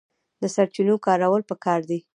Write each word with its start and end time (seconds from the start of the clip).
د 0.41 0.43
سرچینو 0.55 0.95
کارول 1.05 1.41
پکار 1.49 1.79
دي 1.89 1.99